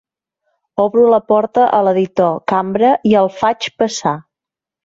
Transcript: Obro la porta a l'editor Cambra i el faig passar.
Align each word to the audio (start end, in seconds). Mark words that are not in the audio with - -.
Obro 0.83 1.03
la 1.15 1.19
porta 1.33 1.67
a 1.79 1.83
l'editor 1.87 2.33
Cambra 2.53 2.95
i 3.11 3.15
el 3.23 3.33
faig 3.43 3.69
passar. 3.83 4.19